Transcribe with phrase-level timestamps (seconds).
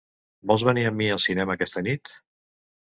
[0.51, 2.15] Vols venir amb mi al cinema aquesta nit?